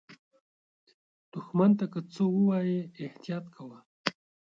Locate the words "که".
1.91-1.99